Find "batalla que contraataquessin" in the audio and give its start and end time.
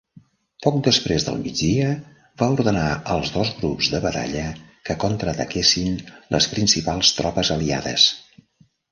4.05-5.99